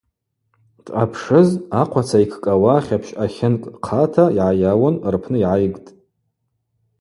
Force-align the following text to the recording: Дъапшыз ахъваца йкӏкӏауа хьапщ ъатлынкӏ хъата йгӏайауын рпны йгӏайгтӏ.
Дъапшыз 0.85 1.49
ахъваца 1.81 2.17
йкӏкӏауа 2.23 2.75
хьапщ 2.85 3.09
ъатлынкӏ 3.21 3.65
хъата 3.85 4.25
йгӏайауын 4.31 4.95
рпны 5.13 5.37
йгӏайгтӏ. 5.41 5.89